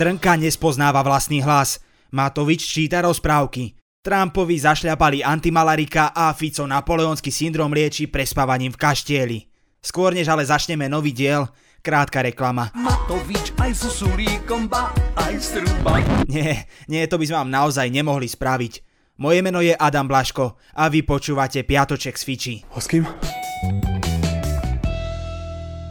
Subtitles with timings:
[0.00, 1.76] Trnka nespoznáva vlastný hlas.
[2.08, 3.76] Matovič číta rozprávky.
[4.00, 9.38] Trumpovi zašľapali antimalarika a Fico napoleonský syndrom lieči prespávaním v kaštieli.
[9.84, 11.44] Skôr než ale začneme nový diel,
[11.84, 12.72] krátka reklama.
[12.72, 14.88] Matovič aj so sulíkom, ba
[15.20, 16.00] aj struba.
[16.32, 18.80] Nie, nie, to by sme vám naozaj nemohli spraviť.
[19.20, 22.54] Moje meno je Adam Blaško a vy počúvate Piatoček z Fiči.
[22.72, 23.04] S kým?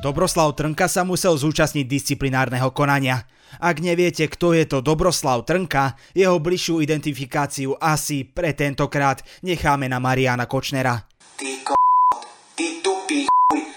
[0.00, 3.28] Dobroslav Trnka sa musel zúčastniť disciplinárneho konania.
[3.58, 9.98] Ak neviete, kto je to Dobroslav Trnka, jeho bližšiu identifikáciu asi pre tentokrát necháme na
[9.98, 11.02] Mariana Kočnera.
[11.34, 11.74] Ty ko...
[12.54, 13.26] Ty tupý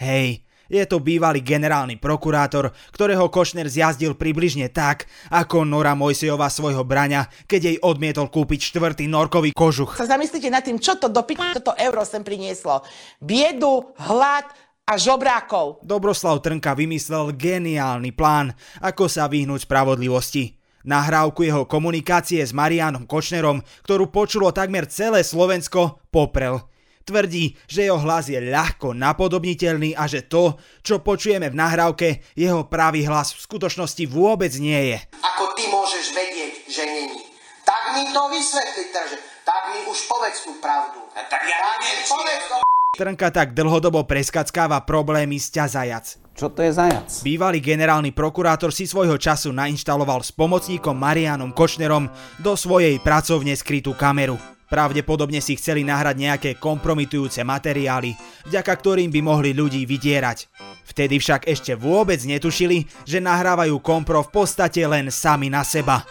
[0.00, 6.84] Hej, je to bývalý generálny prokurátor, ktorého Košner zjazdil približne tak, ako Nora Mojsejova svojho
[6.84, 9.96] braňa, keď jej odmietol kúpiť štvrtý norkový kožuch.
[9.96, 12.84] sa zamyslíte nad tým, čo to do toto euro sem prinieslo.
[13.16, 14.44] Biedu, hlad
[14.88, 15.84] a žobrákov.
[15.84, 20.56] Dobroslav Trnka vymyslel geniálny plán, ako sa vyhnúť spravodlivosti.
[20.88, 26.64] Nahrávku jeho komunikácie s Marianom Kočnerom, ktorú počulo takmer celé Slovensko, poprel.
[27.04, 32.68] Tvrdí, že jeho hlas je ľahko napodobniteľný a že to, čo počujeme v nahrávke, jeho
[32.68, 34.98] pravý hlas v skutočnosti vôbec nie je.
[35.20, 37.20] Ako ty môžeš vedieť, že není?
[37.64, 41.00] Tak mi to vysvetli, takže tak mi už povedz tú pravdu.
[41.16, 42.56] Tak ja tak mi povedz to,
[42.96, 46.16] Trnka tak dlhodobo preskackáva problémy z zajac.
[46.32, 47.10] Čo to je zajac?
[47.20, 52.08] Bývalý generálny prokurátor si svojho času nainštaloval s pomocníkom Marianom Kočnerom
[52.40, 54.38] do svojej pracovne skrytú kameru.
[54.68, 58.12] Pravdepodobne si chceli nahrať nejaké kompromitujúce materiály,
[58.48, 60.48] vďaka ktorým by mohli ľudí vydierať.
[60.88, 66.04] Vtedy však ešte vôbec netušili, že nahrávajú kompro v podstate len sami na seba.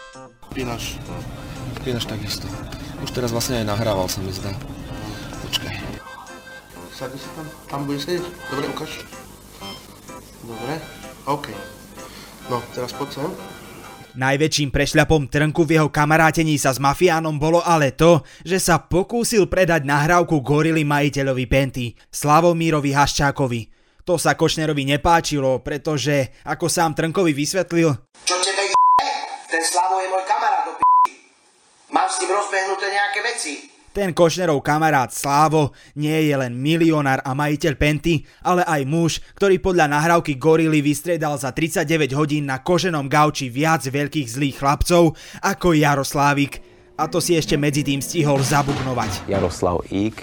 [0.50, 0.98] Pínaš.
[1.86, 2.46] Pínaš takisto.
[3.02, 4.50] Už teraz vlastne aj nahrával sa mi zdá.
[6.98, 7.46] Sadni si tam.
[7.70, 8.26] Tam bude sedieť?
[8.50, 9.06] Dobre, ukáž.
[10.42, 10.74] Dobre.
[11.30, 11.46] OK.
[12.50, 13.30] No, teraz poď sem.
[14.18, 19.46] Najväčším prešľapom Trnku v jeho kamarátení sa s mafiánom bolo ale to, že sa pokúsil
[19.46, 23.70] predať nahrávku gorily majiteľovi Penty, Slavomírovi Haščákovi.
[24.02, 27.94] To sa Košnerovi nepáčilo, pretože, ako sám Trnkovi vysvetlil,
[28.26, 28.74] čo tebe je
[29.46, 30.82] Ten Slavo je môj kamarát do p***.
[31.94, 33.77] Mám s ním rozbehnuté nejaké veci.
[33.98, 39.58] Ten Košnerov kamarát Slávo nie je len milionár a majiteľ Penty, ale aj muž, ktorý
[39.58, 45.74] podľa nahrávky Gorily vystriedal za 39 hodín na koženom gauči viac veľkých zlých chlapcov ako
[45.74, 46.62] Jaroslávik.
[46.94, 49.26] A to si ešte medzi tým stihol zabugnovať.
[49.26, 50.22] Jaroslav Ík.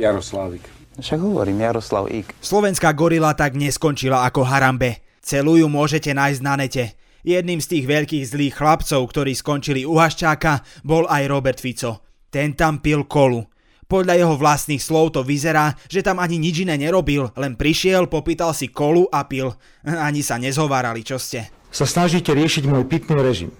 [0.00, 0.64] Jaroslávik.
[0.96, 2.32] Však hovorím, Jaroslav Ík.
[2.40, 5.04] Slovenská gorila tak neskončila ako Harambe.
[5.20, 6.96] Celú ju môžete nájsť na nete.
[7.20, 12.09] Jedným z tých veľkých zlých chlapcov, ktorí skončili u Haščáka, bol aj Robert Fico.
[12.30, 13.42] Ten tam pil kolu.
[13.90, 18.54] Podľa jeho vlastných slov to vyzerá, že tam ani nič iné nerobil, len prišiel, popýtal
[18.54, 19.50] si kolu a pil.
[20.06, 21.50] Ani sa nezhovárali, čo ste.
[21.74, 23.50] sa snažíte riešiť môj pitný režim.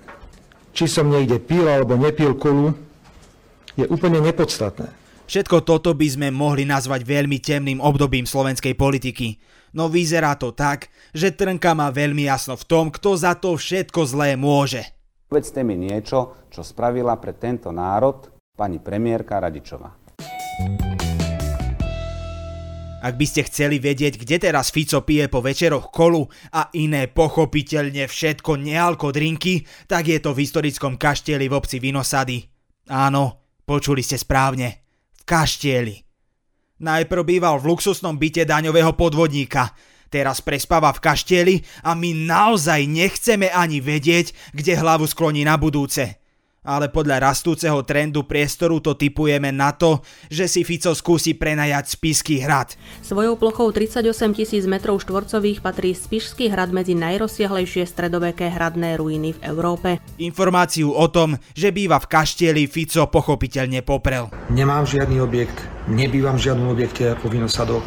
[0.70, 2.70] Či som niekde pil alebo nepil kolu,
[3.74, 4.86] je úplne nepodstatné.
[5.26, 9.38] Všetko toto by sme mohli nazvať veľmi temným obdobím slovenskej politiky.
[9.74, 14.10] No vyzerá to tak, že Trnka má veľmi jasno v tom, kto za to všetko
[14.10, 14.82] zlé môže.
[15.30, 18.30] Povedzte mi niečo, čo spravila pre tento národ
[18.60, 19.88] pani premiérka Radičová.
[23.00, 28.04] Ak by ste chceli vedieť, kde teraz Fico pije po večeroch kolu a iné pochopiteľne
[28.04, 32.44] všetko nealko drinky, tak je to v historickom kaštieli v obci Vinosady.
[32.92, 34.84] Áno, počuli ste správne.
[35.16, 35.96] V kaštieli.
[36.84, 39.72] Najprv býval v luxusnom byte daňového podvodníka.
[40.12, 41.54] Teraz prespáva v kaštieli
[41.88, 46.19] a my naozaj nechceme ani vedieť, kde hlavu skloní na budúce
[46.60, 52.44] ale podľa rastúceho trendu priestoru to typujeme na to, že si Fico skúsi prenajať Spisky
[52.44, 52.76] hrad.
[53.00, 59.40] Svojou plochou 38 tisíc metrov štvorcových patrí Spišský hrad medzi najrozsiahlejšie stredoveké hradné ruiny v
[59.48, 60.04] Európe.
[60.20, 64.28] Informáciu o tom, že býva v kaštieli Fico pochopiteľne poprel.
[64.52, 65.56] Nemám žiadny objekt,
[65.88, 67.84] nebývam v žiadnom objekte ako v Vinosadoch,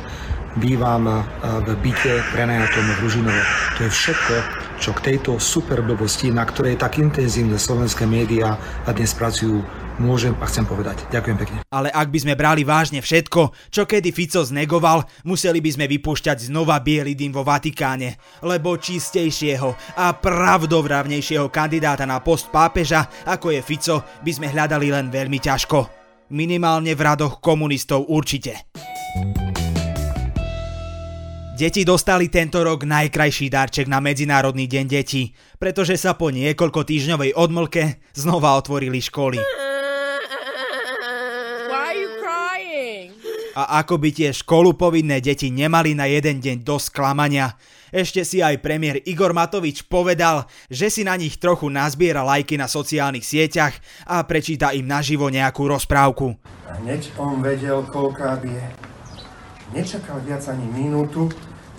[0.57, 1.21] bývam eh,
[1.61, 3.41] v byte prenajatom v Ružinovo.
[3.77, 4.35] To je všetko,
[4.83, 9.63] čo k tejto super na ktorej tak intenzívne slovenské médiá a dnes pracujú,
[9.95, 11.07] môžem a chcem povedať.
[11.07, 11.57] Ďakujem pekne.
[11.71, 16.51] Ale ak by sme brali vážne všetko, čo kedy Fico znegoval, museli by sme vypúšťať
[16.51, 23.63] znova biely dym vo Vatikáne, lebo čistejšieho a pravdovravnejšieho kandidáta na post pápeža, ako je
[23.63, 25.79] Fico, by sme hľadali len veľmi ťažko.
[26.35, 28.67] Minimálne v radoch komunistov určite.
[31.63, 37.39] Deti dostali tento rok najkrajší darček na Medzinárodný deň detí, pretože sa po niekoľko týždňovej
[37.39, 39.39] odmlke znova otvorili školy.
[39.39, 43.15] Why are you crying?
[43.55, 47.55] A ako by tie školupovinné deti nemali na jeden deň dosť klamania.
[47.95, 52.67] Ešte si aj premiér Igor Matovič povedal, že si na nich trochu nazbiera lajky na
[52.67, 56.35] sociálnych sieťach a prečíta im naživo nejakú rozprávku.
[56.67, 58.67] A hneď on vedel, koľká je.
[59.71, 61.31] Nečakal viac ani minútu,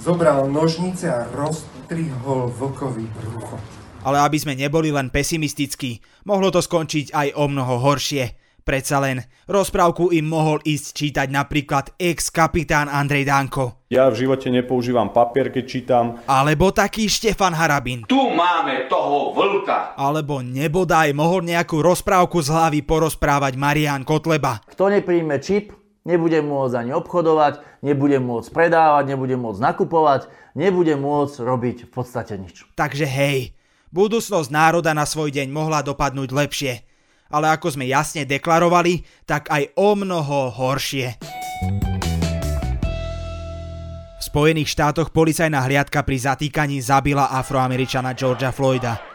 [0.04, 3.56] zobral nožnice a roztrihol vlkovi brucho.
[4.04, 8.36] Ale aby sme neboli len pesimistickí, mohlo to skončiť aj o mnoho horšie.
[8.64, 13.84] Predsa len, rozprávku im mohol ísť čítať napríklad ex-kapitán Andrej Danko.
[13.92, 16.04] Ja v živote nepoužívam papier, keď čítam.
[16.24, 18.08] Alebo taký Štefan Harabin.
[18.08, 20.00] Tu máme toho vlka.
[20.00, 24.64] Alebo nebodaj mohol nejakú rozprávku z hlavy porozprávať Marian Kotleba.
[24.64, 31.36] Kto nepríjme čip, nebude môcť ani obchodovať, nebude môcť predávať, nebude môcť nakupovať, nebude môcť
[31.40, 32.68] robiť v podstate nič.
[32.76, 33.56] Takže hej,
[33.90, 36.94] budúcnosť národa na svoj deň mohla dopadnúť lepšie
[37.34, 41.18] ale ako sme jasne deklarovali, tak aj o mnoho horšie.
[44.14, 49.13] V Spojených štátoch policajná hliadka pri zatýkaní zabila afroameričana Georgia Floyda.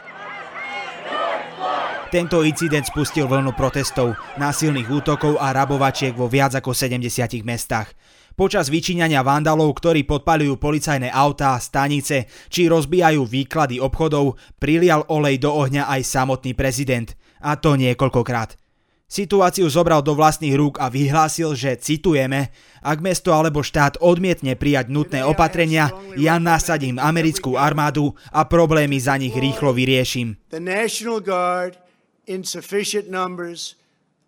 [2.10, 7.06] Tento incident spustil vlnu protestov, násilných útokov a rabovačiek vo viac ako 70
[7.46, 7.94] mestách.
[8.34, 15.54] Počas vyčíňania vandalov, ktorí podpalujú policajné autá, stanice či rozbijajú výklady obchodov, prilial olej do
[15.54, 17.14] ohňa aj samotný prezident.
[17.46, 18.58] A to niekoľkokrát.
[19.06, 22.50] Situáciu zobral do vlastných rúk a vyhlásil, že citujeme,
[22.82, 29.14] ak mesto alebo štát odmietne prijať nutné opatrenia, ja nasadím americkú armádu a problémy za
[29.14, 30.34] nich rýchlo vyrieším.
[30.50, 31.89] The National Guard
[32.26, 33.76] in sufficient numbers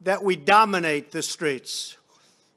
[0.02, 1.96] that we dominate the streets.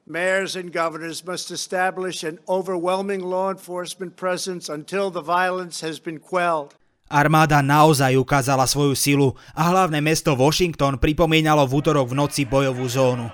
[0.06, 6.22] Mayors and governors must establish an overwhelming law enforcement presence until the violence has been
[6.22, 6.78] quelled.
[7.06, 12.86] Armáda naozaj ukázala svoju silu a hlavné mesto Washington pripomínalo v útorok v noci bojovú
[12.86, 13.30] zónu.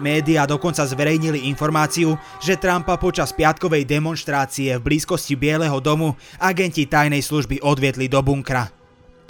[0.00, 7.20] Média dokonca zverejnili informáciu, že Trumpa počas piatkovej demonstrácie v blízkosti Bieleho domu agenti tajnej
[7.20, 8.79] služby odvietli do bunkra.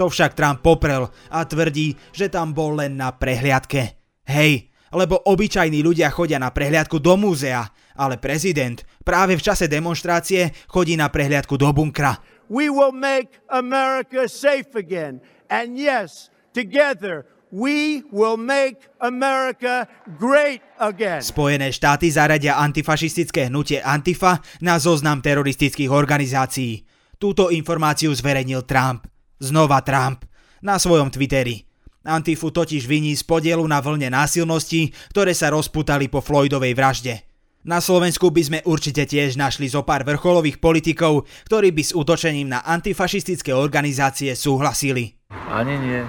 [0.00, 4.00] To však Trump poprel a tvrdí, že tam bol len na prehliadke.
[4.25, 7.69] Hej, lebo obyčajní ľudia chodia na prehliadku do múzea,
[8.00, 12.17] ale prezident práve v čase demonstrácie chodí na prehliadku do bunkra.
[12.49, 15.20] We will make America safe again.
[15.52, 19.91] And yes, together We will make America
[20.23, 21.19] great again.
[21.19, 26.87] Spojené štáty zaradia antifašistické hnutie Antifa na zoznam teroristických organizácií.
[27.19, 29.11] Túto informáciu zverejnil Trump.
[29.41, 30.29] Znova Trump.
[30.61, 31.65] Na svojom Twitteri.
[32.05, 37.25] Antifu totiž viní z podielu na vlne násilností, ktoré sa rozputali po Floydovej vražde.
[37.65, 42.53] Na Slovensku by sme určite tiež našli zo pár vrcholových politikov, ktorí by s útočením
[42.53, 45.17] na antifašistické organizácie súhlasili.
[45.49, 46.01] Ani nie.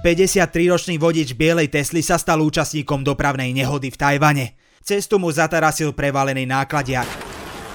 [0.00, 4.46] 53-ročný vodič bielej Tesly sa stal účastníkom dopravnej nehody v Tajvane.
[4.80, 7.29] Cestu mu zatarasil prevalený nákladiak.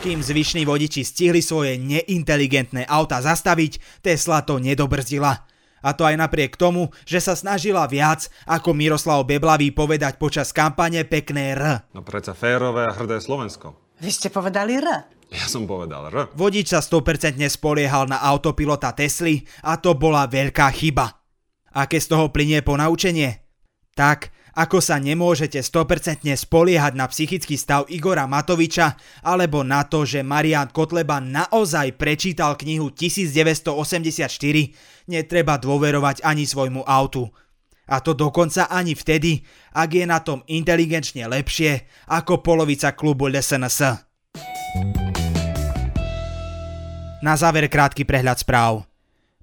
[0.06, 5.34] Kým zvyšní vodiči stihli svoje neinteligentné auta zastaviť, Tesla to nedobrzdila.
[5.82, 11.02] A to aj napriek tomu, že sa snažila viac, ako Miroslav Beblavý povedať počas kampane
[11.10, 11.90] pekné R.
[11.98, 13.98] No predsa férové a hrdé Slovensko.
[13.98, 15.10] Vy ste povedali R.
[15.34, 16.30] Ja som povedal R.
[16.38, 21.18] Vodič sa 100% spoliehal na autopilota Tesly a to bola veľká chyba.
[21.74, 23.42] Aké z toho plinie ponaučenie?
[23.98, 30.24] Tak, ako sa nemôžete 100% spoliehať na psychický stav Igora Matoviča alebo na to, že
[30.24, 33.76] Marian Kotleba naozaj prečítal knihu 1984,
[35.12, 37.28] netreba dôverovať ani svojmu autu.
[37.86, 39.46] A to dokonca ani vtedy,
[39.76, 44.08] ak je na tom inteligenčne lepšie ako polovica klubu SNS.
[47.22, 48.86] Na záver krátky prehľad správ.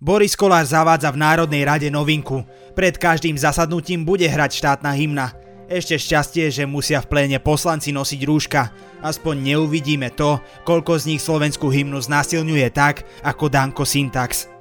[0.02, 2.42] Boris Kolár zavádza v Národnej rade novinku.
[2.72, 5.36] Pred každým zasadnutím bude hrať štátna hymna.
[5.72, 8.72] Ešte šťastie, že musia v pléne poslanci nosiť rúška.
[9.00, 10.36] Aspoň neuvidíme to,
[10.68, 14.52] koľko z nich slovenskú hymnu znásilňuje tak, ako Danko Syntax.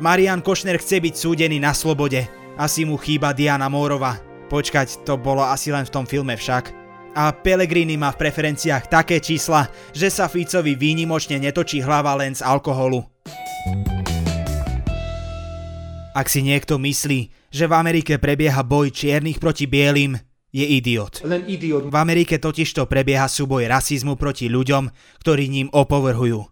[0.00, 2.24] Marian Košner chce byť súdený na slobode.
[2.56, 4.18] Asi mu chýba Diana Mórova.
[4.48, 6.72] Počkať, to bolo asi len v tom filme však.
[7.14, 12.42] A Pellegrini má v preferenciách také čísla, že sa Ficovi výnimočne netočí hlava len z
[12.42, 13.13] alkoholu.
[16.14, 20.14] Ak si niekto myslí, že v Amerike prebieha boj čiernych proti bielým,
[20.54, 21.26] je idiot.
[21.26, 21.90] Len idiot.
[21.90, 24.86] V Amerike totižto prebieha súboj rasizmu proti ľuďom,
[25.18, 26.46] ktorí ním opovrhujú.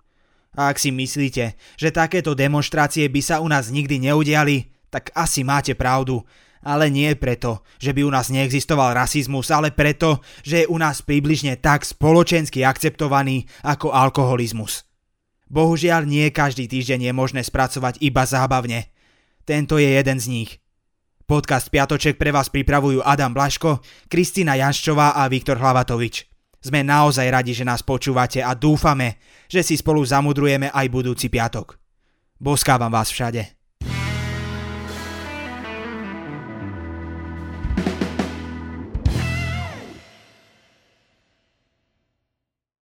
[0.58, 5.46] A ak si myslíte, že takéto demonstrácie by sa u nás nikdy neudiali, tak asi
[5.46, 6.26] máte pravdu.
[6.62, 11.02] Ale nie preto, že by u nás neexistoval rasizmus, ale preto, že je u nás
[11.02, 14.86] približne tak spoločensky akceptovaný ako alkoholizmus.
[15.50, 18.91] Bohužiaľ nie každý týždeň je možné spracovať iba zábavne.
[19.42, 20.50] Tento je jeden z nich.
[21.26, 26.28] Podcast Piatoček pre vás pripravujú Adam Blaško, Kristýna Janščová a Viktor Hlavatovič.
[26.62, 29.18] Sme naozaj radi, že nás počúvate a dúfame,
[29.50, 31.74] že si spolu zamudrujeme aj budúci piatok.
[32.38, 33.61] Boskávam vás všade.